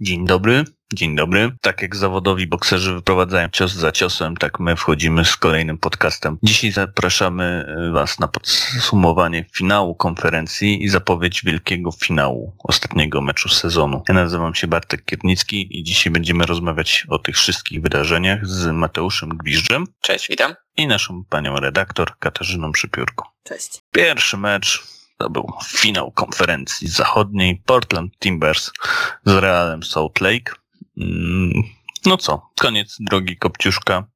[0.00, 1.50] Dzień dobry, dzień dobry.
[1.60, 6.38] Tak jak zawodowi bokserzy wyprowadzają cios za ciosem, tak my wchodzimy z kolejnym podcastem.
[6.42, 14.02] Dzisiaj zapraszamy e, Was na podsumowanie finału konferencji i zapowiedź wielkiego finału ostatniego meczu sezonu.
[14.08, 19.28] Ja nazywam się Bartek Kiernicki i dzisiaj będziemy rozmawiać o tych wszystkich wydarzeniach z Mateuszem
[19.28, 19.86] Gwiżdżem.
[20.00, 20.54] Cześć, witam.
[20.76, 23.24] I naszą panią redaktor Katarzyną Przypiórką.
[23.42, 23.80] Cześć.
[23.92, 28.70] Pierwszy mecz to był finał konferencji zachodniej Portland Timbers
[29.24, 30.52] z Realem Salt Lake.
[30.96, 31.52] Mm,
[32.06, 34.06] no co, koniec drogi Kopciuszka.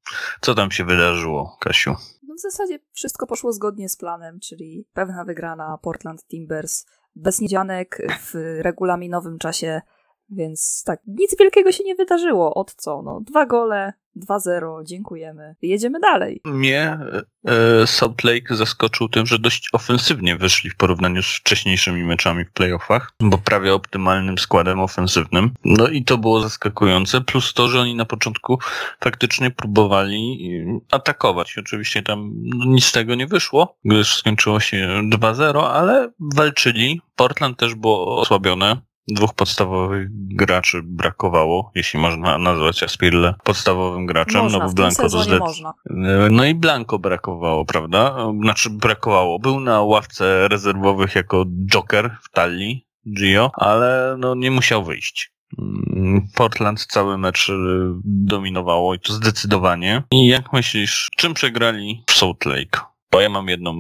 [0.41, 1.95] Co tam się wydarzyło, Kasiu?
[2.29, 7.99] No w zasadzie wszystko poszło zgodnie z planem, czyli pewna wygrana Portland Timbers bez niedzianek
[8.21, 9.83] w regulaminowym czasie,
[10.31, 12.55] więc tak, nic wielkiego się nie wydarzyło.
[12.55, 13.03] Od co?
[13.03, 15.55] No, dwa gole, 2-0, dziękujemy.
[15.63, 16.41] Jedziemy dalej.
[16.45, 16.99] Mnie
[17.47, 22.53] e, Salt Lake zaskoczył tym, że dość ofensywnie wyszli w porównaniu z wcześniejszymi meczami w
[22.53, 25.51] playoffach, bo prawie optymalnym składem ofensywnym.
[25.65, 28.59] No i to było zaskakujące, plus to, że oni na początku
[29.01, 30.39] faktycznie próbowali
[30.91, 31.59] atakować.
[31.59, 37.01] Oczywiście tam no, nic z tego nie wyszło, gdyż skończyło się 2-0, ale walczyli.
[37.17, 38.77] Portland też było osłabione
[39.09, 45.11] dwóch podstawowych graczy brakowało, jeśli można nazwać Aspirle podstawowym graczem, można, no bo Blanco tym
[45.11, 45.73] sezonie można.
[46.31, 48.17] No i Blanco brakowało, prawda?
[48.43, 49.39] Znaczy brakowało.
[49.39, 52.87] Był na ławce rezerwowych jako joker w talii,
[53.19, 55.33] Gio, ale no nie musiał wyjść.
[55.59, 57.53] Mm, Portland cały mecz y,
[58.05, 60.03] dominowało i to zdecydowanie.
[60.11, 62.81] I jak myślisz, czym przegrali w Salt Lake?
[63.13, 63.75] Bo ja mam jedną,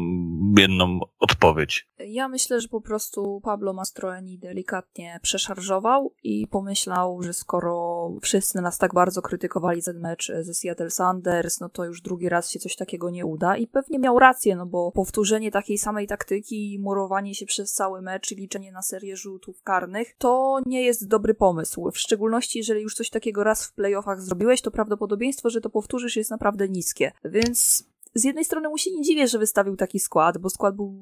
[0.58, 1.86] jedną odpowiedź.
[2.12, 8.78] Ja myślę, że po prostu Pablo Mastroeni delikatnie przeszarżował i pomyślał, że skoro wszyscy nas
[8.78, 12.76] tak bardzo krytykowali za mecz ze Seattle Sanders, no to już drugi raz się coś
[12.76, 17.34] takiego nie uda i pewnie miał rację, no bo powtórzenie takiej samej taktyki i murowanie
[17.34, 21.90] się przez cały mecz i liczenie na serię rzutów karnych to nie jest dobry pomysł.
[21.90, 26.16] W szczególności, jeżeli już coś takiego raz w playoffach zrobiłeś, to prawdopodobieństwo, że to powtórzysz
[26.16, 27.12] jest naprawdę niskie.
[27.24, 30.94] Więc z jednej strony mu się nie dziwię, że wystawił taki skład, bo skład był,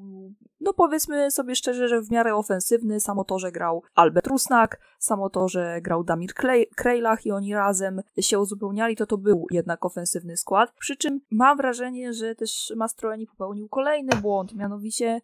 [0.61, 2.99] no powiedzmy sobie szczerze, że w miarę ofensywny.
[2.99, 6.33] Samo to, że grał Albert Rusnak, samo to, że grał Damir
[6.75, 10.73] Krejlach i oni razem się uzupełniali, to to był jednak ofensywny skład.
[10.79, 15.21] Przy czym mam wrażenie, że też Mastroeni popełnił kolejny błąd, mianowicie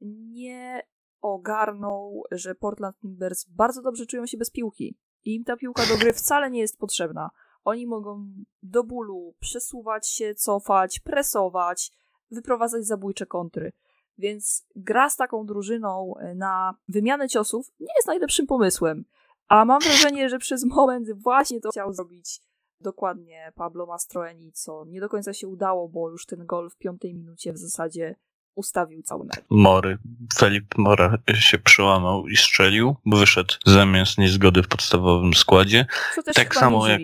[0.00, 0.82] nie
[1.20, 4.98] ogarnął, że Portland Timbers bardzo dobrze czują się bez piłki.
[5.24, 7.30] I im ta piłka do gry wcale nie jest potrzebna.
[7.64, 8.26] Oni mogą
[8.62, 11.92] do bólu przesuwać się, cofać, presować,
[12.30, 13.72] wyprowadzać zabójcze kontry.
[14.18, 19.04] Więc gra z taką drużyną e, na wymianę ciosów nie jest najlepszym pomysłem.
[19.48, 22.40] A mam wrażenie, że przez moment właśnie to chciał zrobić
[22.80, 27.14] dokładnie Pablo Mastroeni, co nie do końca się udało, bo już ten gol w piątej
[27.14, 28.14] minucie w zasadzie
[28.54, 29.44] ustawił cały mecz.
[29.50, 29.98] Mory.
[30.38, 35.86] Felip Mora się przełamał i strzelił, bo wyszedł zamiast niezgody w podstawowym składzie.
[36.14, 37.00] Co też tak samo jak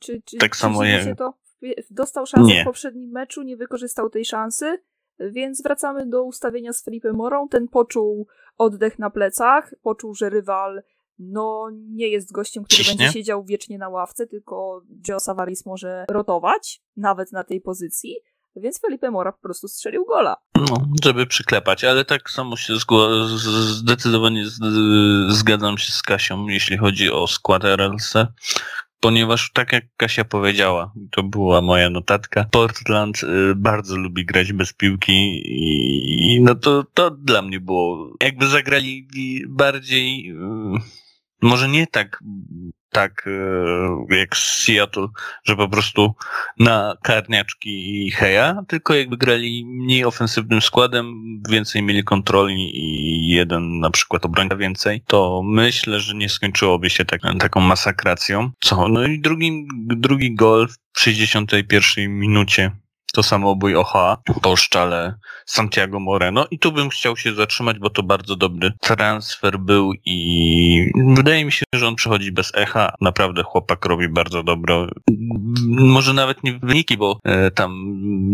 [0.00, 1.34] czy, czy, tak czy samo jak- to?
[1.90, 2.62] Dostał szansę Nie.
[2.62, 4.82] w poprzednim meczu, nie wykorzystał tej szansy,
[5.20, 7.48] więc wracamy do ustawienia z Felipem Morą.
[7.48, 8.26] Ten poczuł
[8.58, 10.82] oddech na plecach, poczuł, że rywal
[11.18, 12.98] no nie jest gościem, który Ciśnie?
[12.98, 18.16] będzie siedział wiecznie na ławce, tylko Gio Savaris może rotować, nawet na tej pozycji,
[18.56, 20.36] więc Felipe Mora po prostu strzelił gola.
[20.56, 22.72] No, żeby przyklepać, ale tak samo się
[23.68, 24.44] zdecydowanie
[25.28, 28.14] zgadzam się z Kasią, jeśli chodzi o skład RLC,
[29.06, 34.72] ponieważ tak jak Kasia powiedziała, to była moja notatka, Portland y, bardzo lubi grać bez
[34.72, 35.42] piłki
[36.34, 39.08] i, no to, to dla mnie było, jakby zagrali
[39.48, 40.36] bardziej, y,
[41.42, 42.22] może nie tak
[42.96, 45.08] tak y, jak Seattle,
[45.44, 46.14] że po prostu
[46.58, 51.14] na karniaczki i heja, tylko jakby grali mniej ofensywnym składem,
[51.50, 57.04] więcej mieli kontroli i jeden na przykład obrońca więcej, to myślę, że nie skończyłoby się
[57.04, 58.50] tak, taką masakracją.
[58.60, 58.88] Co?
[58.88, 62.70] No i drugi, drugi gol w 61 minucie
[63.16, 65.14] to samobój Ocha po szczale
[65.46, 70.90] Santiago Moreno i tu bym chciał się zatrzymać, bo to bardzo dobry transfer był i
[71.14, 72.92] wydaje mi się, że on przechodzi bez echa.
[73.00, 74.86] Naprawdę chłopak robi bardzo dobro.
[75.68, 77.72] Może nawet nie wyniki, bo e, tam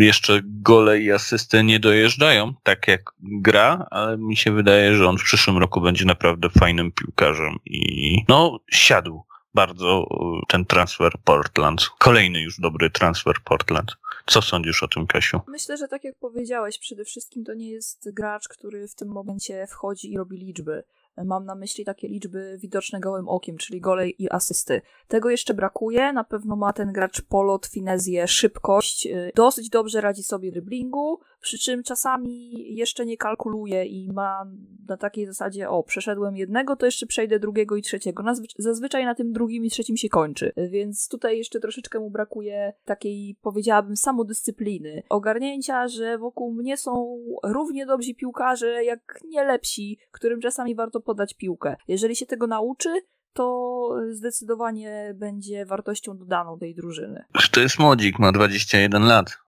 [0.00, 5.19] jeszcze gole i asysty nie dojeżdżają, tak jak gra, ale mi się wydaje, że on
[5.19, 9.25] w przyszłym roku będzie naprawdę fajnym piłkarzem i no siadł
[9.55, 10.06] bardzo
[10.49, 11.88] ten transfer Portland.
[11.99, 14.01] Kolejny już dobry transfer Portland.
[14.26, 15.40] Co sądzisz o tym, Kasiu?
[15.48, 19.66] Myślę, że tak jak powiedziałeś, przede wszystkim to nie jest gracz, który w tym momencie
[19.66, 20.84] wchodzi i robi liczby.
[21.24, 24.82] Mam na myśli takie liczby widoczne gołym okiem, czyli gole i asysty.
[25.08, 26.12] Tego jeszcze brakuje.
[26.12, 29.08] Na pewno ma ten gracz polot, finezję, szybkość.
[29.34, 31.20] Dosyć dobrze radzi sobie driblingu.
[31.43, 34.44] Przy czym czasami jeszcze nie kalkuluje i ma
[34.89, 38.25] na takiej zasadzie, o, przeszedłem jednego, to jeszcze przejdę drugiego i trzeciego.
[38.59, 43.37] Zazwyczaj na tym drugim i trzecim się kończy, więc tutaj jeszcze troszeczkę mu brakuje takiej,
[43.43, 45.03] powiedziałabym, samodyscypliny.
[45.09, 51.35] Ogarnięcia, że wokół mnie są równie dobrzy piłkarze, jak nie lepsi, którym czasami warto podać
[51.35, 51.77] piłkę.
[51.89, 52.89] Jeżeli się tego nauczy,
[53.32, 57.25] to zdecydowanie będzie wartością dodaną tej drużyny.
[57.50, 59.38] To jest młodzik, ma 21 lat.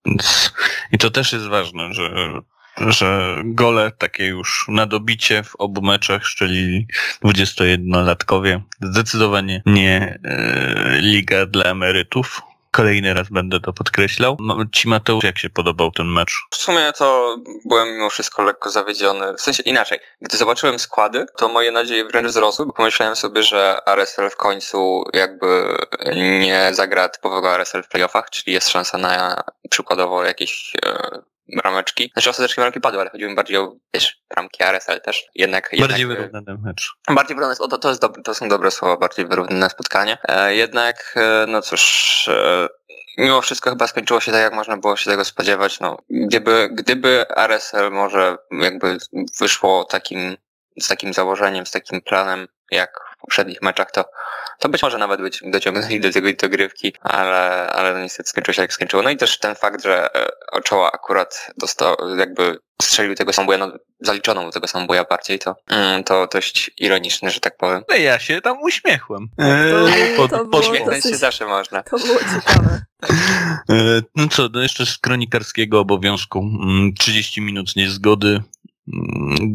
[0.92, 2.40] I to też jest ważne, że
[2.76, 6.86] że gole takie już na dobicie w obu meczach szczeli
[7.24, 8.60] 21-latkowie.
[8.80, 12.42] Zdecydowanie nie e, liga dla emerytów.
[12.74, 14.36] Kolejny raz będę to podkreślał.
[14.72, 16.32] Ci Mateusz, jak się podobał ten mecz?
[16.50, 19.34] W sumie to byłem mimo wszystko lekko zawiedziony.
[19.34, 19.98] W sensie inaczej.
[20.20, 25.04] Gdy zobaczyłem składy, to moje nadzieje wręcz wzrosły, bo pomyślałem sobie, że RSL w końcu
[25.12, 25.76] jakby
[26.16, 31.22] nie zagra typowego RSL w playoffach, czyli jest szansa na przykładowo jakieś e,
[31.64, 32.10] rameczki.
[32.12, 35.24] Znaczy ostatecznie ramki padły, ale chodziło mi bardziej o, wiesz, ramki RSL też.
[35.34, 36.90] Jednak, bardziej jednak, wyrównany mecz.
[37.10, 40.18] Bardziej wyrównany, to, to, jest dobre, to są dobre słowa, bardziej wyrównane spotkanie.
[40.28, 42.68] E, jednak, e, no cóż, e,
[43.18, 45.80] mimo wszystko chyba skończyło się tak, jak można było się tego spodziewać.
[45.80, 48.98] No, gdyby, gdyby RSL może jakby
[49.40, 50.36] wyszło takim,
[50.80, 54.04] z takim założeniem, z takim planem, jak poprzednich meczach, to
[54.58, 58.62] to być może nawet być dociągnęli do tego dogrywki, ale, ale no niestety skończyło się
[58.62, 59.02] jak skończyło.
[59.02, 63.72] No i też ten fakt, że e, Ochoa akurat dostał, jakby strzelił tego sambuja, no
[64.00, 67.82] zaliczono mu tego sambuja bardziej, to, mm, to dość ironiczne, że tak powiem.
[67.88, 69.28] No ja się tam uśmiechłem.
[69.38, 71.82] Eee, to, to Uśmiechnąć się zawsze można.
[71.82, 72.80] To było ciekawe.
[73.68, 76.50] Eee, no co, no jeszcze z kronikarskiego obowiązku.
[76.98, 78.42] 30 mm, minut niezgody,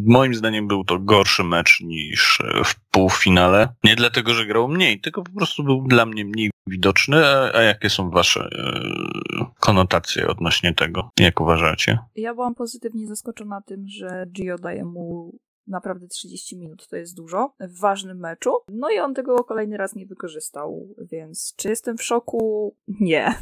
[0.06, 3.68] moim zdaniem był to gorszy mecz niż e, w półfinale.
[3.84, 7.26] Nie dlatego, że grał mniej, tylko po prostu był dla mnie mniej widoczny.
[7.26, 11.10] A, a jakie są wasze e, konotacje odnośnie tego?
[11.20, 11.98] Jak uważacie?
[12.16, 15.32] Ja byłam pozytywnie zaskoczona tym, że Gio daje mu
[15.70, 18.50] naprawdę 30 minut to jest dużo w ważnym meczu.
[18.68, 22.74] No i on tego kolejny raz nie wykorzystał, więc czy jestem w szoku?
[23.00, 23.34] Nie.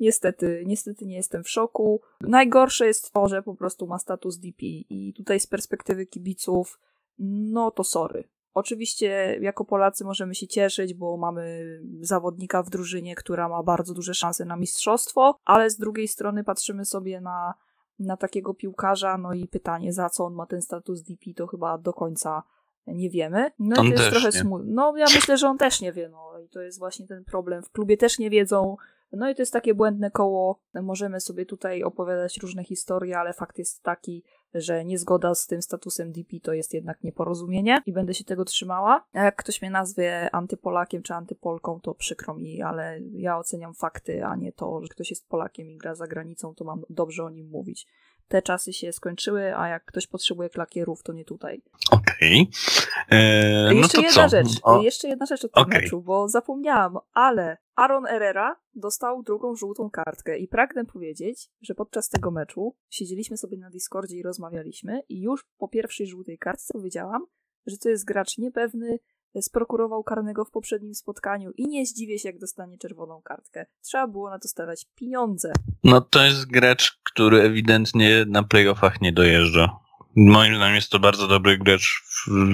[0.00, 2.00] Niestety, niestety nie jestem w szoku.
[2.20, 6.80] Najgorsze jest to, że po prostu ma status DP i tutaj z perspektywy kibiców,
[7.18, 8.24] no to sorry.
[8.54, 11.64] Oczywiście jako Polacy możemy się cieszyć, bo mamy
[12.00, 16.84] zawodnika w drużynie, która ma bardzo duże szanse na mistrzostwo, ale z drugiej strony patrzymy
[16.84, 17.54] sobie na,
[17.98, 21.78] na takiego piłkarza, no i pytanie, za co on ma ten status DP, to chyba
[21.78, 22.42] do końca
[22.86, 23.50] nie wiemy.
[23.58, 24.72] No on i to jest trochę smutne.
[24.72, 27.62] No ja myślę, że on też nie wie, no i to jest właśnie ten problem.
[27.62, 28.76] W klubie też nie wiedzą,
[29.12, 30.60] no i to jest takie błędne koło.
[30.82, 34.24] Możemy sobie tutaj opowiadać różne historie, ale fakt jest taki,
[34.54, 39.04] że niezgoda z tym statusem DP to jest jednak nieporozumienie i będę się tego trzymała.
[39.14, 44.36] Jak ktoś mnie nazwie antypolakiem czy antypolką, to przykro mi, ale ja oceniam fakty, a
[44.36, 47.48] nie to, że ktoś jest Polakiem i gra za granicą, to mam dobrze o nim
[47.48, 47.86] mówić
[48.28, 51.62] te czasy się skończyły, a jak ktoś potrzebuje klakierów, to nie tutaj.
[51.90, 52.48] Okej.
[52.50, 53.18] Okay.
[53.18, 54.28] Eee, no jeszcze jedna co?
[54.28, 54.82] rzecz, o...
[54.82, 55.80] jeszcze jedna rzecz o tym okay.
[55.80, 62.08] meczu, bo zapomniałam, ale Aaron Herrera dostał drugą żółtą kartkę i pragnę powiedzieć, że podczas
[62.08, 67.26] tego meczu siedzieliśmy sobie na Discordzie i rozmawialiśmy i już po pierwszej żółtej kartce powiedziałam,
[67.66, 68.98] że to jest gracz niepewny,
[69.42, 73.66] sprokurował karnego w poprzednim spotkaniu i nie zdziwię się, jak dostanie czerwoną kartkę.
[73.82, 75.52] Trzeba było na to stawiać pieniądze.
[75.84, 79.87] No to jest gracz, który ewidentnie na playoffach nie dojeżdża.
[80.18, 82.02] Moim zdaniem jest to bardzo dobry gracz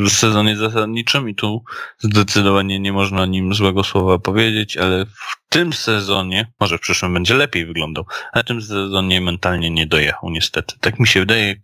[0.07, 1.65] w sezonie zasadniczym i tu
[1.99, 7.35] zdecydowanie nie można nim złego słowa powiedzieć, ale w tym sezonie, może w przyszłym będzie
[7.35, 10.75] lepiej wyglądał, ale w tym sezonie mentalnie nie dojechał niestety.
[10.81, 11.55] Tak mi się wydaje,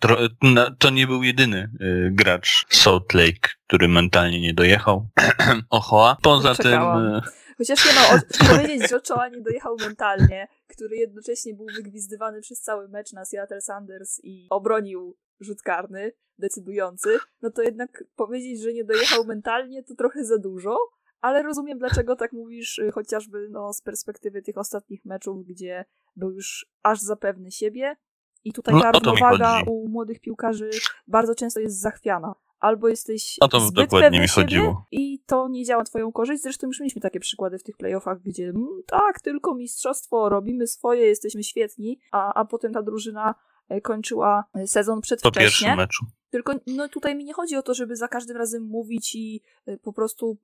[0.79, 5.09] to nie był jedyny y, gracz Salt Lake, który mentalnie nie dojechał.
[5.71, 6.17] Ochoa.
[6.23, 7.21] Poza Czekałam.
[7.23, 7.31] tym...
[7.59, 12.89] Chociaż nie no, powiedzieć, że Ochoa nie dojechał mentalnie, który jednocześnie był wygwizdywany przez cały
[12.89, 18.85] mecz na Seattle Sanders i obronił rzut karny decydujący, no to jednak powiedzieć, że nie
[18.85, 20.77] dojechał mentalnie, to trochę za dużo,
[21.21, 25.85] ale rozumiem, dlaczego tak mówisz, y, chociażby no, z perspektywy tych ostatnich meczów, gdzie
[26.17, 27.97] był już aż zapewny siebie.
[28.45, 30.71] I tutaj no, ta równowaga u młodych piłkarzy
[31.07, 32.35] bardzo często jest zachwiana.
[32.61, 34.87] Albo jesteś o to zbyt pewny mi chodziło.
[34.91, 36.43] i to nie działa twoją korzyść.
[36.43, 41.07] Zresztą już mieliśmy takie przykłady w tych playoffach, gdzie mm, tak, tylko mistrzostwo, robimy swoje,
[41.07, 43.35] jesteśmy świetni, a, a potem ta drużyna
[43.83, 45.31] kończyła sezon przedwcześnie.
[45.31, 46.07] Po pierwszym meczu.
[46.31, 49.79] Tylko no, tutaj mi nie chodzi o to, żeby za każdym razem mówić i e,
[49.79, 50.39] po prostu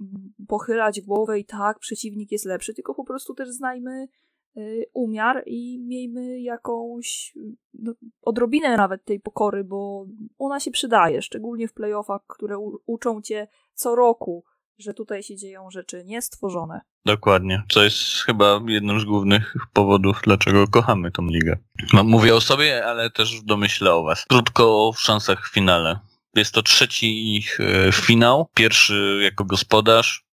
[0.49, 4.09] pochylać głowę i tak, przeciwnik jest lepszy, tylko po prostu też znajmy
[4.57, 4.61] e,
[4.93, 7.35] umiar i miejmy jakąś
[7.75, 7.93] no,
[8.23, 10.07] odrobinę nawet tej pokory, bo
[10.39, 14.45] ona się przydaje, szczególnie w playoffach, które u- uczą cię co roku
[14.79, 16.81] że tutaj się dzieją rzeczy niestworzone.
[17.05, 21.57] Dokładnie, co jest chyba jednym z głównych powodów, dlaczego kochamy tą ligę.
[21.93, 24.25] Mówię o sobie, ale też w domyśle o was.
[24.29, 25.99] Krótko o szansach w finale.
[26.35, 30.27] Jest to trzeci ich e, finał, pierwszy jako gospodarz.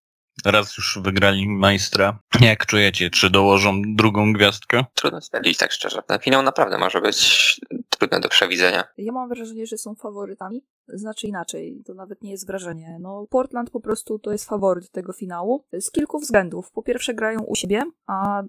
[0.45, 2.19] Raz już wygrali majstra.
[2.39, 4.85] Jak czujecie, czy dołożą drugą gwiazdkę?
[4.93, 6.01] Trudno stwierdzić, tak szczerze.
[6.07, 7.61] Ten finał naprawdę może być
[8.03, 8.83] trudny do przewidzenia.
[8.97, 10.65] Ja mam wrażenie, że są faworytami.
[10.87, 12.97] Znaczy inaczej, to nawet nie jest wrażenie.
[13.01, 16.71] No, Portland po prostu to jest faworyt tego finału z kilku względów.
[16.71, 18.43] Po pierwsze, grają u siebie, a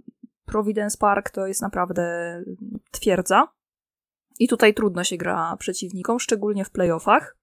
[0.45, 2.43] Providence Park to jest naprawdę
[2.91, 3.49] twierdza.
[4.39, 7.37] I tutaj trudno się gra przeciwnikom, szczególnie w playoffach.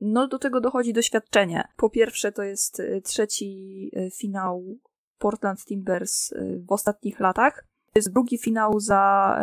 [0.00, 1.68] No do tego dochodzi doświadczenie.
[1.76, 4.78] Po pierwsze to jest y, trzeci y, finał
[5.18, 7.66] Portland Timbers y, w ostatnich latach.
[7.98, 9.34] Jest drugi finał za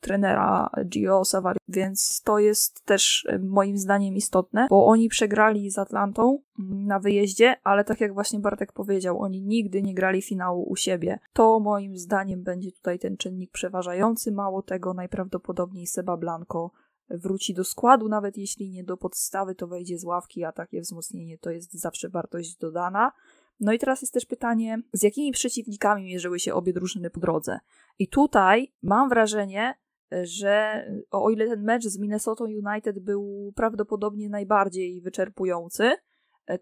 [0.00, 6.38] trenera Gio Savary, więc to jest też moim zdaniem istotne, bo oni przegrali z Atlantą
[6.58, 10.76] mm, na wyjeździe, ale tak jak właśnie Bartek powiedział, oni nigdy nie grali finału u
[10.76, 11.18] siebie.
[11.32, 14.32] To moim zdaniem będzie tutaj ten czynnik przeważający.
[14.32, 16.70] Mało tego, najprawdopodobniej Seba Blanco
[17.10, 21.38] wróci do składu, nawet jeśli nie do podstawy, to wejdzie z ławki, a takie wzmocnienie
[21.38, 23.12] to jest zawsze wartość dodana.
[23.60, 27.58] No i teraz jest też pytanie, z jakimi przeciwnikami mierzyły się obie drużyny po drodze.
[27.98, 29.74] I tutaj mam wrażenie,
[30.22, 35.90] że o ile ten mecz z Minnesota United był prawdopodobnie najbardziej wyczerpujący,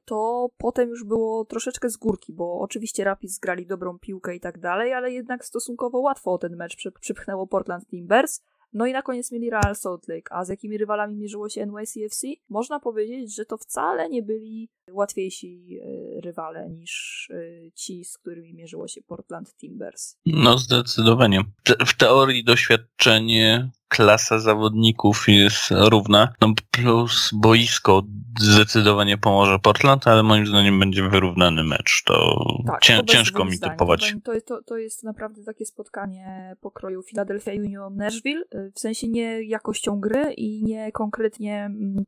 [0.04, 4.58] to potem już było troszeczkę z górki, bo oczywiście Rapids grali dobrą piłkę i tak
[4.58, 8.42] dalej, ale jednak stosunkowo łatwo ten mecz przypchnęło Portland Timbers.
[8.72, 10.32] No i na koniec mieli Real Salt Lake.
[10.32, 12.26] A z jakimi rywalami mierzyło się NYCFC?
[12.48, 18.54] Można powiedzieć, że to wcale nie byli łatwiejsi e, rywale niż e, ci, z którymi
[18.54, 20.16] mierzyło się Portland Timbers.
[20.26, 21.40] No zdecydowanie.
[21.86, 26.32] W teorii doświadczenie klasa zawodników jest równa.
[26.40, 28.02] No plus boisko
[28.40, 32.02] zdecydowanie pomoże Portland, ale moim zdaniem będzie wyrównany mecz.
[32.04, 34.14] To, tak, cię, ciężko mi typować.
[34.24, 38.44] To, to, to jest naprawdę takie spotkanie pokroju Philadelphia Union Nashville,
[38.74, 42.04] w sensie nie jakością gry i nie konkretnie mm,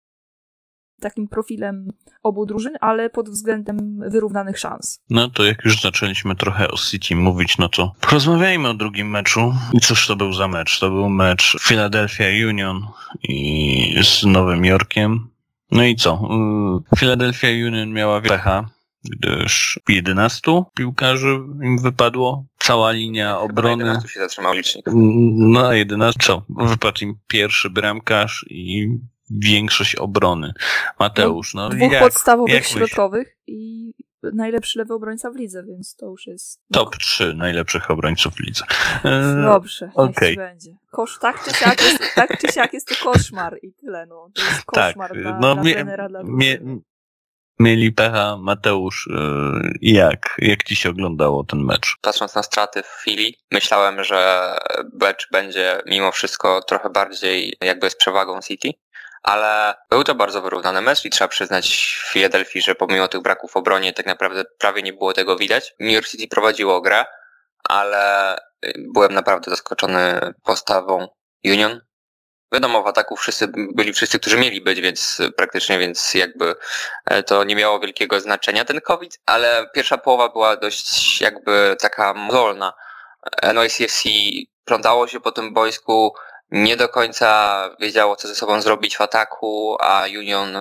[1.05, 1.89] takim profilem
[2.23, 5.01] obu drużyn, ale pod względem wyrównanych szans.
[5.11, 9.55] No to jak już zaczęliśmy trochę o City mówić, no to porozmawiajmy o drugim meczu.
[9.73, 10.81] I cóż to był za mecz?
[10.81, 12.87] To był mecz Philadelphia Union
[13.23, 15.29] i z Nowym Jorkiem.
[15.71, 16.29] No i co?
[16.93, 18.71] Y, Philadelphia Union miała pecha,
[19.05, 22.45] gdyż 11 piłkarzy im wypadło.
[22.59, 23.85] Cała linia obrony.
[23.85, 24.87] Na 11 się zatrzymał licznik.
[25.35, 26.43] No a 11 co?
[26.49, 28.89] Wypadł im pierwszy bramkarz i
[29.31, 30.53] większość obrony.
[30.99, 33.93] Mateusz, no, no Dwóch jak, podstawowych jak środkowych i
[34.33, 36.61] najlepszy lewy obrońca w lidze, więc to już jest...
[36.71, 38.65] No, Top 3 najlepszych obrońców w lidze.
[39.05, 40.37] E, Dobrze, okay.
[40.37, 40.77] będzie.
[40.91, 44.31] Kosz, tak, czy siak jest, tak czy siak jest to koszmar i tyle, no.
[44.35, 46.59] To jest tak, koszmar tak, dla, no, dla mie, trenera, dla mie,
[47.61, 51.97] Mieli pecha Mateusz, e, jak, jak ci się oglądało ten mecz?
[52.01, 54.51] Patrząc na straty w chwili, myślałem, że
[55.01, 58.71] mecz będzie mimo wszystko trochę bardziej jakby z przewagą City,
[59.25, 63.53] ale był to bardzo wyrównany mecz i trzeba przyznać w Philadelphia, że pomimo tych braków
[63.53, 65.75] w obronie tak naprawdę prawie nie było tego widać.
[65.81, 67.05] New York City prowadziło grę,
[67.69, 68.41] ale y,
[68.95, 71.09] byłem naprawdę zaskoczony postawą
[71.45, 71.81] Union.
[72.53, 76.55] Wiadomo, w ataku wszyscy byli wszyscy, którzy mieli być, więc praktycznie, więc jakby
[77.05, 82.15] e, to nie miało wielkiego znaczenia ten COVID, ale pierwsza połowa była dość jakby taka
[82.15, 82.73] mozolna.
[83.55, 84.09] NYCFC
[84.65, 86.15] plątało się po tym boisku,
[86.55, 90.61] nie do końca wiedziało, co ze sobą zrobić w ataku, a Union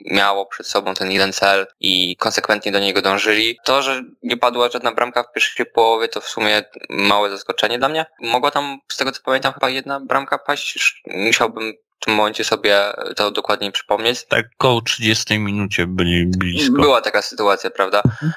[0.00, 3.58] miało przed sobą ten jeden cel i konsekwentnie do niego dążyli.
[3.64, 7.88] To, że nie padła żadna bramka w pierwszej połowie, to w sumie małe zaskoczenie dla
[7.88, 8.06] mnie.
[8.20, 11.02] Mogła tam, z tego co pamiętam, chyba jedna bramka paść.
[11.06, 12.84] Musiałbym w tym momencie sobie
[13.16, 14.26] to dokładnie przypomnieć.
[14.26, 16.82] Tak, koło 30 minucie byli blisko.
[16.82, 18.02] Była taka sytuacja, prawda?
[18.04, 18.32] Mhm.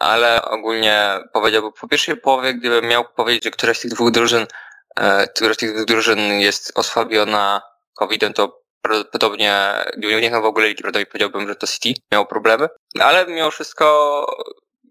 [0.00, 4.46] Ale ogólnie powiedziałbym, po pierwszej połowie, gdybym miał powiedzieć, że któraś z tych dwóch drużyn
[5.00, 7.62] E, która z tych drużyn jest osłabiona
[7.94, 12.68] COVID-em, to prawdopodobnie nie w ogóle ligi, prawdopodobnie powiedziałbym, że to City miało problemy,
[13.00, 14.26] ale mimo wszystko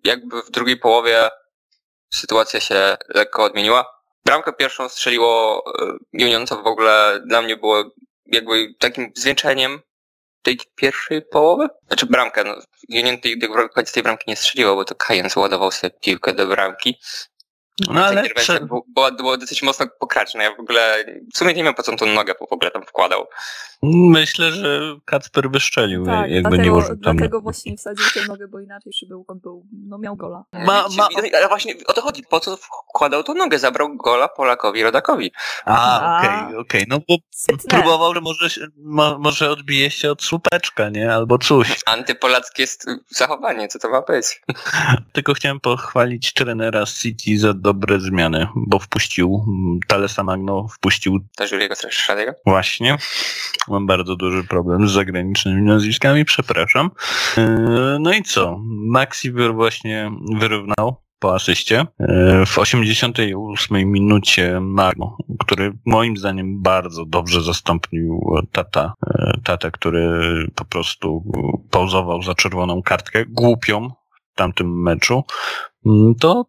[0.03, 1.29] jakby w drugiej połowie
[2.13, 3.95] sytuacja się lekko odmieniła.
[4.25, 7.83] Bramkę pierwszą strzeliło e, Union, co w ogóle dla mnie było
[8.25, 9.81] jakby takim zwieńczeniem
[10.41, 11.67] tej pierwszej połowy.
[11.87, 12.55] Znaczy bramkę, no,
[12.89, 16.99] Union tej, tej, tej bramki nie strzeliło, bo to Kajen zładował sobie piłkę do bramki
[17.87, 18.67] No ale interwencja prze...
[18.95, 20.43] była, była dosyć mocno pokraczna.
[20.43, 22.81] Ja w ogóle w sumie nie wiem po co on tą nogę w ogóle tam
[22.83, 23.25] wkładał.
[23.83, 27.15] myślę, że Kacper wystrzelił, Tak, jakby dlatego, nie użył tam.
[27.15, 30.43] dlatego właśnie wsadził tę nogę, bo inaczej szybyłką był, no miał gola.
[30.53, 33.59] Ma- ma- Ale właśnie o to chodzi, po co wkładał tą nogę?
[33.59, 35.31] Zabrał gola Polakowi, Rodakowi.
[35.65, 37.69] A, okej, okej, no bo Sytne.
[37.79, 38.67] próbował, że może,
[39.19, 41.13] może odbije się od słupeczka, nie?
[41.13, 41.79] Albo coś.
[41.85, 44.41] Antypolackie jest zachowanie, co to ma być?
[45.13, 51.45] Tylko chciałem pochwalić trenera City za dobre zmiany, bo wpuścił mm, Talesa Magno, wpuścił To
[51.51, 52.31] Juliego Straszadego?
[52.45, 52.97] właśnie.
[53.67, 56.91] Mam bardzo duży problem z zagranicznymi nazwiskami, przepraszam.
[57.37, 57.43] Yy,
[57.99, 58.59] No i co?
[58.91, 61.85] Maxi właśnie wyrównał po asyście.
[61.99, 70.11] Yy, W 88 minucie Magno, który moim zdaniem bardzo dobrze zastąpił Tata, yy, Tata, który
[70.55, 71.23] po prostu
[71.71, 73.89] pauzował za czerwoną kartkę, głupią
[74.33, 75.23] w tamtym meczu,
[75.87, 76.45] Mm, to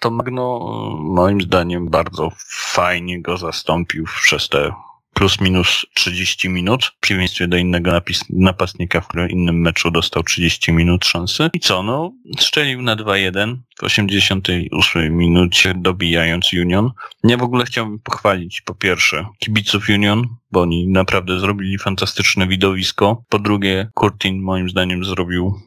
[0.00, 0.60] to, Magno
[1.00, 4.72] y, moim zdaniem bardzo fajnie go zastąpił przez te
[5.14, 10.22] plus minus 30 minut, w przeciwieństwie do innego napis, napastnika, w którym innym meczu dostał
[10.22, 11.50] 30 minut szansy.
[11.52, 16.90] I co, no, strzelił na 2-1 w 88 minucie, dobijając Union.
[17.24, 23.24] Ja w ogóle chciałbym pochwalić po pierwsze kibiców Union, bo oni naprawdę zrobili fantastyczne widowisko.
[23.28, 25.60] Po drugie, Kurtin moim zdaniem zrobił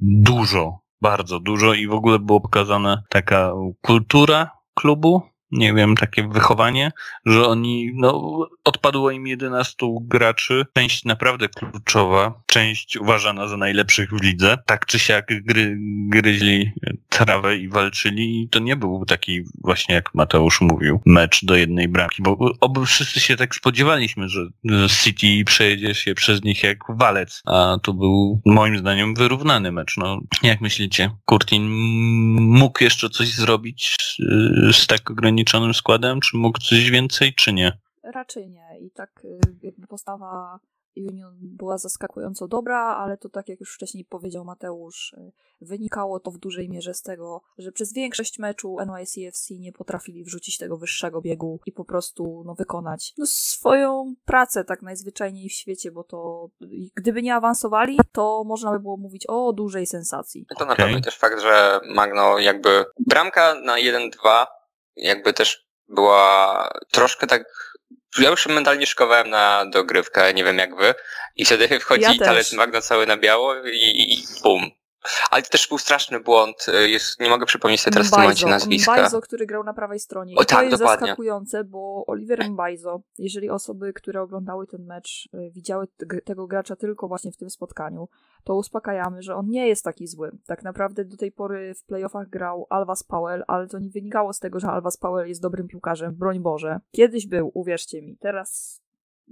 [0.00, 6.92] dużo, bardzo dużo i w ogóle było pokazana taka kultura klubu, nie wiem, takie wychowanie,
[7.26, 14.22] że oni, no, odpadło im 11 graczy, część naprawdę kluczowa, część uważana za najlepszych w
[14.22, 15.76] lidze, tak czy siak gry,
[16.08, 16.72] gryźli
[17.08, 21.88] trawę i walczyli i to nie był taki właśnie, jak Mateusz mówił, mecz do jednej
[21.88, 24.48] bramki, bo oby wszyscy się tak spodziewaliśmy, że
[25.02, 29.96] City przejedzie się przez nich jak walec, a to był moim zdaniem wyrównany mecz.
[29.96, 31.68] No, jak myślicie, Kurtin
[32.40, 35.41] mógł jeszcze coś zrobić yy, z tak ograniczonym
[35.72, 37.78] składem, czy mógł coś więcej, czy nie?
[38.02, 38.78] Raczej nie.
[38.80, 40.60] I tak y, jakby postawa
[40.96, 46.30] Union była zaskakująco dobra, ale to tak jak już wcześniej powiedział Mateusz, y, wynikało to
[46.30, 51.20] w dużej mierze z tego, że przez większość meczu NYCFC nie potrafili wrzucić tego wyższego
[51.20, 56.48] biegu i po prostu no, wykonać no, swoją pracę tak najzwyczajniej w świecie, bo to
[56.94, 60.46] gdyby nie awansowali, to można by było mówić o dużej sensacji.
[60.58, 64.10] To na pewno też fakt, że Magno jakby bramka na 1-2
[64.96, 67.44] jakby też była troszkę tak
[68.18, 70.94] ja już mentalnie szykowałem na dogrywkę, nie wiem jak wy.
[71.36, 74.70] I wtedy wchodzi Ja talent Magno cały na biało i, i bum.
[75.30, 76.66] Ale to też był straszny błąd.
[76.86, 79.10] Jest, nie mogę przypomnieć sobie teraz w tym momencie nazwiska.
[79.22, 80.32] Który grał na prawej stronie.
[80.34, 81.06] I O, to tak, jest dokładnie.
[81.06, 86.76] zaskakujące, bo Oliver Mbaizo, jeżeli osoby, które oglądały ten mecz, y, widziały te- tego gracza
[86.76, 88.08] tylko właśnie w tym spotkaniu,
[88.44, 90.30] to uspokajamy, że on nie jest taki zły.
[90.46, 94.38] Tak naprawdę do tej pory w playoffach grał Alvas Powell, ale to nie wynikało z
[94.38, 96.80] tego, że Alvas Powell jest dobrym piłkarzem, broń Boże.
[96.90, 98.16] Kiedyś był, uwierzcie mi.
[98.16, 98.81] Teraz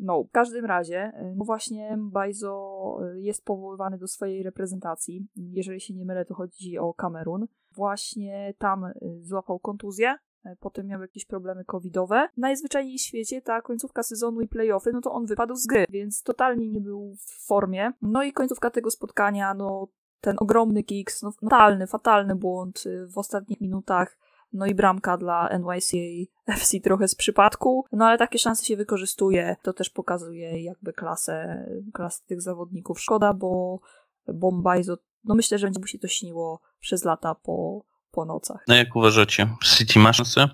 [0.00, 5.26] no, w każdym razie, y, no właśnie Bajzo y, jest powoływany do swojej reprezentacji.
[5.36, 7.46] Jeżeli się nie mylę, to chodzi o Kamerun.
[7.72, 10.16] Właśnie tam y, złapał kontuzję,
[10.60, 12.28] potem miał jakieś problemy covidowe.
[12.36, 16.22] Najzwyczajniej w świecie ta końcówka sezonu i playoffy, no to on wypadł z gry, więc
[16.22, 17.92] totalnie nie był w formie.
[18.02, 19.88] No i końcówka tego spotkania, no
[20.20, 22.84] ten ogromny kiks, no fatalny, fatalny błąd
[23.14, 24.18] w ostatnich minutach.
[24.52, 29.56] No i bramka dla NYCA FC trochę z przypadku, no ale takie szanse się wykorzystuje.
[29.62, 33.00] To też pokazuje jakby klasę, klasę tych zawodników.
[33.00, 33.80] Szkoda, bo
[34.28, 38.64] Bombajzo, no myślę, że będzie mu się to śniło przez lata po, po nocach.
[38.68, 40.48] No jak uważacie, City ma szansę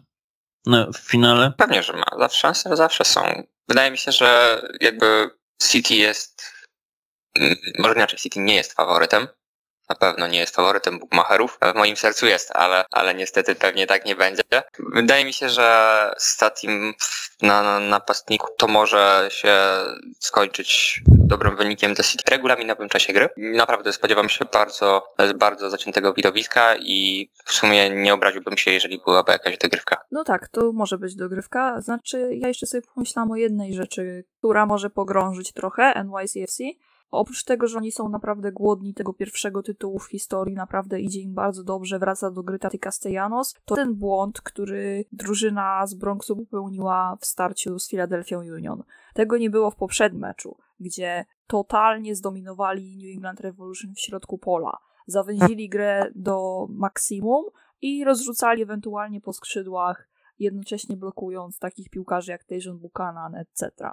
[0.67, 1.53] no, w finale?
[1.57, 2.05] Pewnie, że ma.
[2.19, 3.21] Zawsze szanse zawsze są.
[3.69, 5.31] Wydaje mi się, że jakby
[5.63, 6.43] City jest.
[7.79, 9.29] Może inaczej, City nie jest faworytem.
[9.89, 11.59] Na pewno nie jest faworytem Bookmacherów.
[11.75, 14.43] W moim sercu jest, ale, ale niestety pewnie tak nie będzie.
[14.95, 16.95] Wydaje mi się, że Statim
[17.43, 19.57] na, na napastniku to może się
[20.21, 23.29] skończyć dobrym wynikiem dla City regulaminowym czasie gry.
[23.37, 29.33] Naprawdę spodziewam się bardzo, bardzo zaciętego widowiska i w sumie nie obraziłbym się, jeżeli byłaby
[29.33, 29.97] jakaś dogrywka.
[30.11, 31.81] No tak, to może być dogrywka.
[31.81, 36.65] Znaczy, ja jeszcze sobie pomyślałam o jednej rzeczy, która może pogrążyć trochę NYCFC.
[37.11, 41.35] Oprócz tego, że oni są naprawdę głodni tego pierwszego tytułu w historii, naprawdę idzie im
[41.35, 47.17] bardzo dobrze, wraca do gry Tati Castellanos, to ten błąd, który drużyna z Bronxu popełniła
[47.21, 48.83] w starciu z Philadelphia Union.
[49.15, 54.79] Tego nie było w poprzednim meczu, gdzie totalnie zdominowali New England Revolution w środku pola.
[55.07, 57.45] Zawęzili grę do maksimum
[57.81, 63.91] i rozrzucali ewentualnie po skrzydłach, jednocześnie blokując takich piłkarzy jak Tejon Buchanan, etc.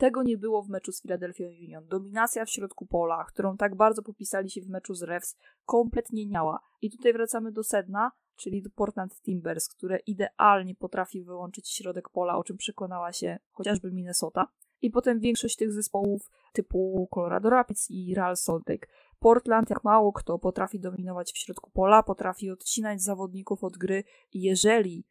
[0.00, 1.86] Tego nie było w meczu z Philadelphia Union.
[1.86, 5.36] Dominacja w środku pola, którą tak bardzo popisali się w meczu z Refs,
[5.66, 6.60] kompletnie miała.
[6.82, 12.36] I tutaj wracamy do sedna, czyli do Portland Timbers, które idealnie potrafi wyłączyć środek pola,
[12.36, 14.46] o czym przekonała się chociażby Minnesota.
[14.82, 18.86] I potem większość tych zespołów typu Colorado Rapids i Real Salt Lake.
[19.18, 25.04] Portland, jak mało kto, potrafi dominować w środku pola, potrafi odcinać zawodników od gry jeżeli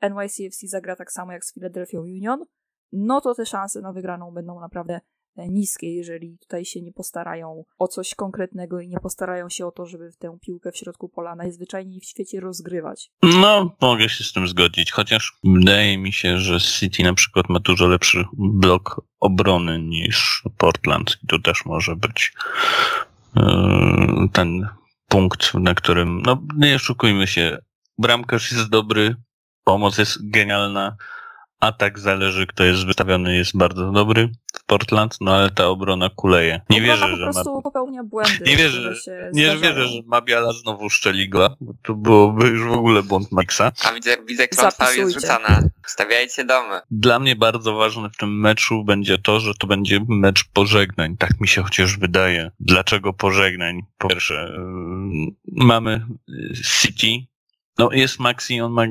[0.00, 2.44] NYCFC zagra tak samo jak z Philadelphia Union,
[2.92, 5.00] no to te szanse na wygraną będą naprawdę
[5.36, 9.70] e, niskie, jeżeli tutaj się nie postarają o coś konkretnego i nie postarają się o
[9.70, 13.10] to, żeby tę piłkę w środku pola najzwyczajniej w świecie rozgrywać.
[13.22, 17.60] No, mogę się z tym zgodzić, chociaż wydaje mi się, że City na przykład ma
[17.60, 21.18] dużo lepszy blok obrony niż Portland.
[21.24, 22.32] I to też może być
[23.36, 23.42] yy,
[24.32, 24.68] ten
[25.08, 27.58] punkt, na którym, no nie oszukujmy się,
[27.98, 29.16] bramkarz jest dobry,
[29.64, 30.96] pomoc jest genialna,
[31.60, 36.60] atak zależy, kto jest wystawiony, jest bardzo dobry w Portland, no ale ta obrona kuleje.
[36.70, 37.62] Nie Obrona wierzę, po że prostu ma...
[37.62, 38.44] popełnia błędy.
[38.46, 38.94] Nie wierzę,
[39.32, 39.60] nie zdarzają.
[39.60, 43.72] wierzę, że Mabiala znowu szczeli gola, bo to byłoby już w ogóle błąd Maxa.
[43.84, 45.62] A widzę, widzę klątwa jest rzucana.
[45.86, 46.80] Stawiajcie domy.
[46.90, 51.16] Dla mnie bardzo ważne w tym meczu będzie to, że to będzie mecz pożegnań.
[51.16, 52.50] Tak mi się chociaż wydaje.
[52.60, 53.80] Dlaczego pożegnań?
[53.98, 56.06] Po pierwsze, yy, mamy
[56.80, 57.29] City.
[57.80, 58.82] No jest Maxi, on ma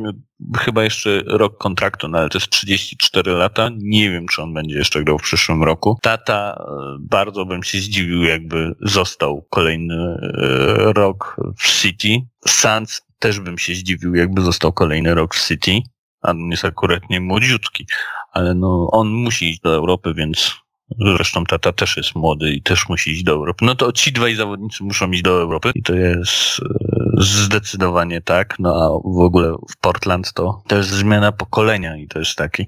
[0.57, 3.69] chyba jeszcze rok kontraktu, no ale to jest 34 lata.
[3.77, 5.97] Nie wiem, czy on będzie jeszcze grał w przyszłym roku.
[6.01, 12.21] Tata, yy, bardzo bym się zdziwił, jakby został kolejny yy, rok w City.
[12.47, 15.81] Sanz też bym się zdziwił, jakby został kolejny rok w City.
[16.21, 17.85] A on jest akurat nie młodziutki,
[18.31, 20.55] ale no on musi iść do Europy, więc
[20.97, 23.65] zresztą tata też jest młody i też musi iść do Europy.
[23.65, 28.55] No to ci dwaj zawodnicy muszą iść do Europy i to jest e, zdecydowanie tak.
[28.59, 32.67] No a w ogóle w Portland to, jest zmiana pokolenia i to jest taki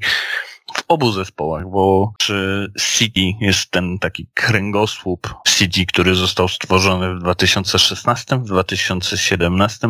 [0.73, 7.19] w obu zespołach, bo przy City jest ten taki kręgosłup City, który został stworzony w
[7.19, 9.88] 2016, w 2017.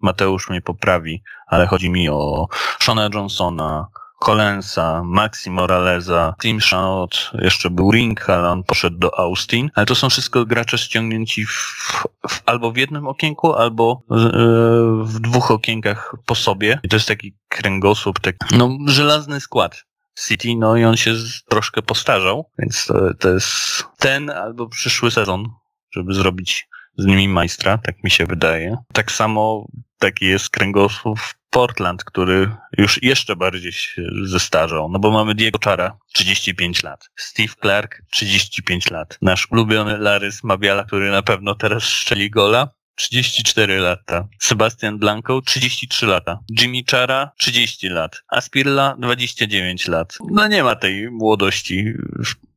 [0.00, 2.48] Mateusz mnie poprawi, ale chodzi mi o
[2.80, 3.86] Shona Johnsona,
[4.24, 9.70] Collensa, Maxi Moraleza, Tim Shanot, jeszcze był Ring, ale on poszedł do Austin.
[9.74, 11.50] Ale to są wszystko gracze ściągnięci w,
[12.28, 14.14] w, albo w jednym okienku, albo e,
[15.04, 16.80] w dwóch okienkach po sobie.
[16.82, 19.84] I to jest taki kręgosłup, taki, no, żelazny skład.
[20.26, 25.10] City, no i on się z, troszkę postarzał, więc to, to jest ten albo przyszły
[25.10, 25.48] sezon,
[25.92, 28.76] żeby zrobić z nimi majstra, tak mi się wydaje.
[28.92, 29.66] Tak samo
[29.98, 31.18] taki jest kręgosłup
[31.50, 37.54] Portland, który już jeszcze bardziej się zestarzał, no bo mamy Diego Chara, 35 lat, Steve
[37.62, 44.28] Clark, 35 lat, nasz ulubiony Larys Mabiala, który na pewno teraz strzeli gola, 34 lata.
[44.40, 46.38] Sebastian Blanco, 33 lata.
[46.60, 48.22] Jimmy Chara, 30 lat.
[48.28, 50.18] Aspirla, 29 lat.
[50.30, 51.84] No nie ma tej młodości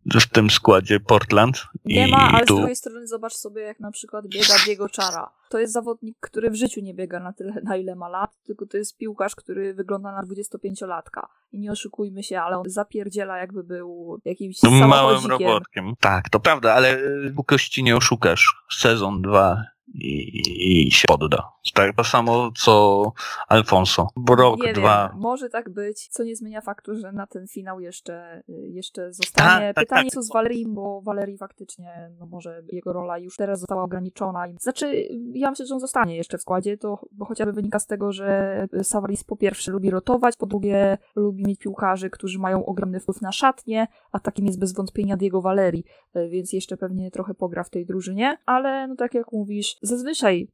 [0.06, 1.68] w, tym składzie Portland.
[1.86, 2.56] Nie ma, ale tu...
[2.56, 5.30] z drugiej strony zobacz sobie, jak na przykład biega Diego Chara.
[5.50, 8.66] To jest zawodnik, który w życiu nie biega na tyle, na ile ma lat, tylko
[8.66, 11.26] to jest piłkarz, który wygląda na 25-latka.
[11.52, 15.94] I nie oszukujmy się, ale on zapierdziela jakby był jakimś małym robotkiem.
[16.00, 18.64] Tak, to prawda, ale y, kości nie oszukasz.
[18.72, 21.52] Sezon, dwa i, i się podda.
[21.74, 23.12] Tak, to samo co
[23.48, 24.08] Alfonso.
[24.30, 25.10] Rok, nie dwa.
[25.10, 29.68] Wiem, może tak być, co nie zmienia faktu, że na ten finał jeszcze, jeszcze zostanie.
[29.68, 30.14] Tak, tak, Pytanie tak.
[30.14, 34.46] co z Valerim, bo Valerii faktycznie, no może jego rola już teraz została ograniczona.
[34.60, 38.12] Znaczy, ja myślę, że on zostanie jeszcze w składzie, to bo chociażby wynika z tego,
[38.12, 43.22] że Savaris po pierwsze lubi rotować, po drugie lubi mieć piłkarzy, którzy mają ogromny wpływ
[43.22, 45.84] na szatnie, a takim jest bez wątpienia Diego Valeri,
[46.16, 50.48] y, więc jeszcze pewnie trochę pogra w tej drużynie, ale no tak jak mówisz, zazwyczaj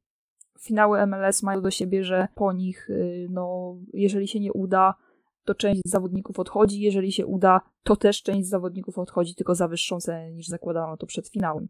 [0.60, 4.96] finały MLS mają do siebie, że po nich, y, no, jeżeli się nie uda,
[5.46, 10.00] to część zawodników odchodzi, jeżeli się uda, to też część zawodników odchodzi, tylko za wyższą
[10.00, 11.68] cenę niż zakładano to przed finałem.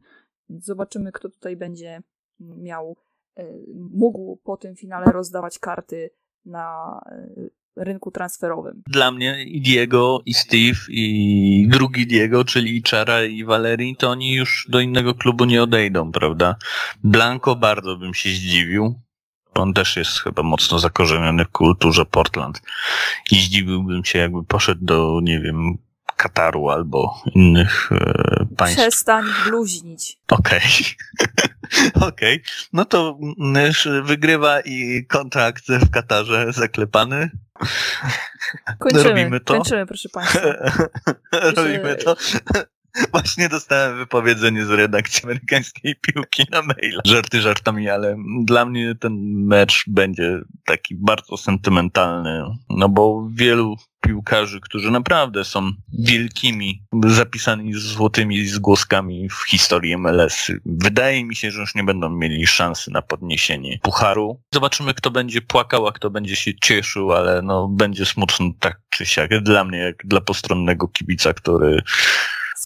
[0.50, 2.02] Zobaczymy, kto tutaj będzie
[2.40, 2.98] miał,
[3.40, 6.10] y, mógł po tym finale rozdawać karty
[6.46, 7.00] na
[7.38, 8.84] y, rynku transferowym.
[8.88, 14.10] Dla mnie i Diego, i Steve, i drugi Diego, czyli i Chara, i Valerii, to
[14.10, 16.56] oni już do innego klubu nie odejdą, prawda?
[17.04, 19.00] Blanco bardzo bym się zdziwił.
[19.54, 22.62] On też jest chyba mocno zakorzeniony w kulturze Portland.
[23.32, 25.78] I zdziwiłbym się, jakby poszedł do, nie wiem,
[26.18, 28.80] Kataru albo innych e, państw.
[28.80, 30.18] Przestań bluźnić.
[30.28, 30.62] Okej.
[32.10, 32.44] Okej.
[32.74, 37.32] No to mm, już wygrywa i kontrakt w Katarze zaklepany.
[38.80, 39.54] Kończymy, Robimy to?
[39.54, 40.40] kończymy proszę Państwa.
[41.56, 42.16] Robimy to.
[43.12, 47.02] Właśnie dostałem wypowiedzenie z redakcji amerykańskiej piłki na maila.
[47.06, 49.14] Żarty żartami, ale dla mnie ten
[49.46, 57.82] mecz będzie taki bardzo sentymentalny, no bo wielu piłkarzy, którzy naprawdę są wielkimi, zapisani z
[57.82, 60.52] złotymi zgłoskami w historii MLS.
[60.66, 64.42] Wydaje mi się, że już nie będą mieli szansy na podniesienie pucharu.
[64.54, 69.06] Zobaczymy, kto będzie płakał, a kto będzie się cieszył, ale no będzie smutno tak czy
[69.06, 69.44] siak.
[69.44, 71.82] Dla mnie, jak dla postronnego kibica, który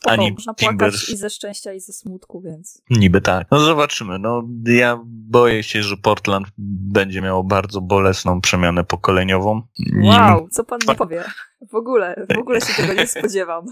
[0.04, 2.82] Spoko, Ani można płakać i ze szczęścia, i ze smutku, więc...
[2.90, 3.48] Niby tak.
[3.52, 4.20] No zobaczymy.
[4.20, 9.62] No ja boję się, że Portland będzie miało bardzo bolesną przemianę pokoleniową.
[10.04, 11.24] Wow, co pan nie powie?
[11.72, 13.66] W ogóle, w ogóle się tego nie spodziewam.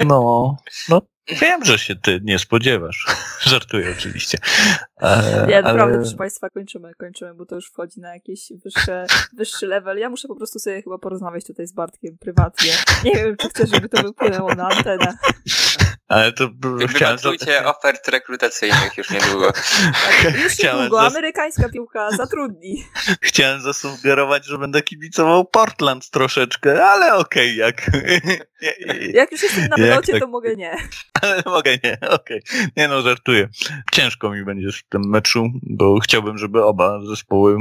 [0.00, 0.56] No,
[0.88, 1.02] no
[1.40, 3.06] wiem, że się ty nie spodziewasz.
[3.40, 4.38] Żartuję oczywiście.
[5.00, 9.06] E, Nie, naprawdę, ale- proszę Państwa, kończymy, kończymy, bo to już wchodzi na jakiś wyższe,
[9.36, 9.98] wyższy level.
[9.98, 12.72] Ja muszę po prostu sobie chyba porozmawiać tutaj z Bartkiem prywatnie.
[13.04, 15.14] Nie wiem, czy chcę, żeby to wypłynęło na antenę.
[16.08, 16.50] Ale to
[16.88, 17.16] chciałem...
[17.16, 19.46] Wylądujcie ofert rekrutacyjnych już niedługo.
[20.44, 22.84] Już Chciałem niedługo amerykańska piłka zatrudni.
[23.20, 27.90] Chciałem zasugerować, że będę kibicował Portland troszeczkę, ale okej, jak...
[29.14, 30.76] Jak już jestem na wylocie, tak- to mogę nie.
[31.22, 32.42] Ale mogę nie, okej.
[32.76, 33.48] Nie no, żartuję.
[33.92, 37.56] Ciężko mi będzie w tym meczu, bo chciałbym, żeby oba zespoły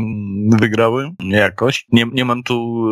[0.60, 1.86] wygrały jakoś.
[1.92, 2.86] Nie, nie mam tu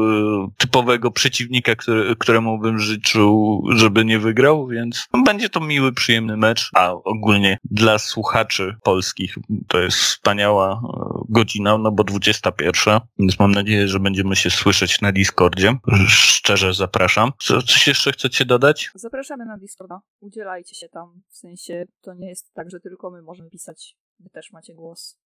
[0.47, 6.37] e, typowego przeciwnika, który, któremu bym życzył, żeby nie wygrał, więc będzie to miły, przyjemny
[6.37, 9.35] mecz, a ogólnie dla słuchaczy polskich
[9.67, 15.01] to jest wspaniała e, godzina, no bo 21, więc mam nadzieję, że będziemy się słyszeć
[15.01, 15.77] na Discordzie.
[16.07, 17.31] Szczerze zapraszam.
[17.39, 18.91] Co, coś jeszcze chcecie dodać?
[18.95, 20.01] Zapraszamy na Discorda.
[20.19, 21.21] Udzielajcie się tam.
[21.29, 23.95] W sensie to nie jest tak, że tylko my możemy pisać.
[24.19, 25.17] Wy też macie głos.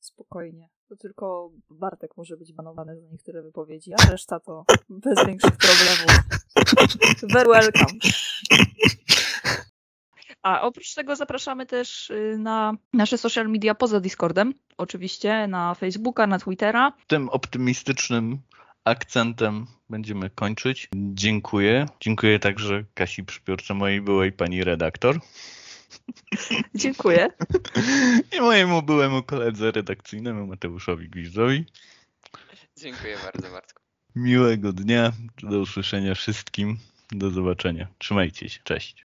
[0.00, 0.68] Spokojnie.
[0.88, 6.22] To tylko Bartek może być banowany za niektóre wypowiedzi, a reszta to bez większych problemów.
[7.34, 7.98] Very welcome.
[10.44, 14.54] A oprócz tego zapraszamy też y, na nasze social media poza Discordem.
[14.76, 16.92] Oczywiście na Facebooka, na Twittera.
[17.06, 18.38] tym optymistycznym
[18.84, 20.88] akcentem będziemy kończyć.
[20.94, 21.86] Dziękuję.
[22.00, 25.20] Dziękuję także Kasi Przypiórce, mojej byłej pani redaktor
[26.74, 27.28] Dziękuję.
[28.36, 31.64] i mojemu byłemu koledze redakcyjnemu Mateuszowi Gwizdowi.
[32.76, 33.82] Dziękuję bardzo, Bartku.
[34.16, 35.12] Miłego dnia.
[35.42, 36.78] Do usłyszenia wszystkim.
[37.10, 37.88] Do zobaczenia.
[37.98, 38.60] Trzymajcie się.
[38.64, 39.02] Cześć.